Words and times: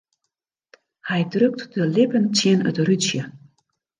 Hy 1.07 1.21
drukt 1.33 1.61
de 1.75 1.83
lippen 1.95 2.25
tsjin 2.33 2.65
it 2.69 2.77
rútsje. 2.87 3.21